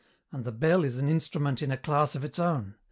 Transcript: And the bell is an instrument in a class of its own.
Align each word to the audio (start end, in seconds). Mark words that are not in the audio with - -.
And 0.31 0.45
the 0.45 0.51
bell 0.51 0.83
is 0.83 0.97
an 0.97 1.07
instrument 1.09 1.61
in 1.61 1.69
a 1.69 1.77
class 1.77 2.15
of 2.15 2.23
its 2.23 2.39
own. 2.39 2.73